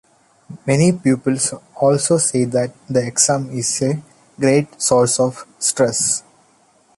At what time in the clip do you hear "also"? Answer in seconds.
1.79-2.17